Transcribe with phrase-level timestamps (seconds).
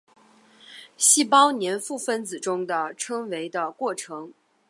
[0.97, 4.33] 细胞黏附分子中的称为的过程。